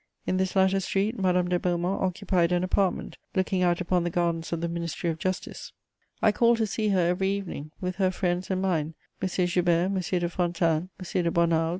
[0.25, 4.51] In this latter street, Madame de Beaumont occupied an apartment looking out upon the gardens
[4.51, 5.73] of the Ministry of Justice.
[6.23, 9.29] I called to see her every evening, with her friends and mine, M.
[9.45, 9.99] Joubert, M.
[10.21, 11.23] de Fontanes, M.
[11.23, 11.69] de Bonald, M.